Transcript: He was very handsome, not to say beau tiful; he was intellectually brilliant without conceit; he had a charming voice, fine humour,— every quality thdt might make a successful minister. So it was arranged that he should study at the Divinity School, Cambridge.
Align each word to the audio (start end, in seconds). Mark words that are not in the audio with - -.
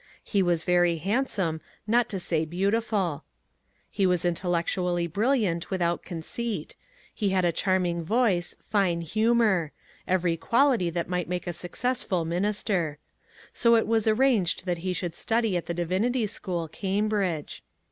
He 0.23 0.41
was 0.41 0.63
very 0.63 0.95
handsome, 0.97 1.61
not 1.85 2.09
to 2.09 2.17
say 2.17 2.43
beau 2.43 2.71
tiful; 2.71 3.21
he 3.87 4.07
was 4.07 4.25
intellectually 4.25 5.05
brilliant 5.05 5.69
without 5.69 6.01
conceit; 6.03 6.75
he 7.13 7.29
had 7.29 7.45
a 7.45 7.51
charming 7.51 8.01
voice, 8.01 8.55
fine 8.59 9.01
humour,— 9.01 9.71
every 10.07 10.37
quality 10.37 10.91
thdt 10.91 11.05
might 11.07 11.29
make 11.29 11.45
a 11.45 11.53
successful 11.53 12.25
minister. 12.25 12.97
So 13.53 13.75
it 13.75 13.85
was 13.85 14.07
arranged 14.07 14.65
that 14.65 14.79
he 14.79 14.91
should 14.91 15.13
study 15.15 15.55
at 15.55 15.67
the 15.67 15.73
Divinity 15.75 16.25
School, 16.25 16.67
Cambridge. 16.67 17.63